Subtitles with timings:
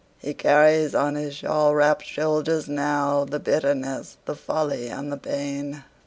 [0.17, 5.83] He carries on his shawl wrapped shoulders nowThe bitterness, the folly and the pain.